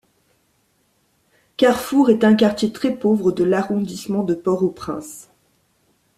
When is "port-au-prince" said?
4.33-5.29